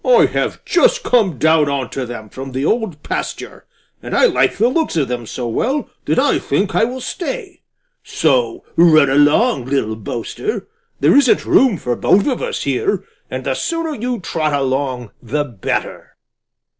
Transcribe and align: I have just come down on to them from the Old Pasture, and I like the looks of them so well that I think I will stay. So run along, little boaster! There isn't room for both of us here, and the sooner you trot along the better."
I 0.03 0.25
have 0.25 0.65
just 0.65 1.03
come 1.03 1.37
down 1.37 1.69
on 1.69 1.91
to 1.91 2.07
them 2.07 2.29
from 2.29 2.53
the 2.53 2.65
Old 2.65 3.03
Pasture, 3.03 3.67
and 4.01 4.17
I 4.17 4.25
like 4.25 4.57
the 4.57 4.67
looks 4.67 4.97
of 4.97 5.07
them 5.09 5.27
so 5.27 5.47
well 5.47 5.91
that 6.05 6.17
I 6.17 6.39
think 6.39 6.73
I 6.73 6.85
will 6.85 7.01
stay. 7.01 7.61
So 8.03 8.63
run 8.75 9.11
along, 9.11 9.65
little 9.67 9.95
boaster! 9.95 10.67
There 11.01 11.15
isn't 11.15 11.45
room 11.45 11.77
for 11.77 11.95
both 11.95 12.25
of 12.25 12.41
us 12.41 12.63
here, 12.63 13.03
and 13.29 13.43
the 13.43 13.53
sooner 13.53 13.93
you 13.93 14.19
trot 14.19 14.53
along 14.53 15.11
the 15.21 15.43
better." 15.43 16.15